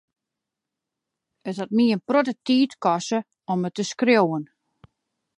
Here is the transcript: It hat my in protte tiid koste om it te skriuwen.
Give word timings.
It 1.49 1.55
hat 1.59 1.71
my 1.77 1.85
in 1.95 2.01
protte 2.09 2.33
tiid 2.45 2.71
koste 2.85 3.17
om 3.51 3.61
it 3.67 3.73
te 3.75 3.83
skriuwen. 3.91 4.43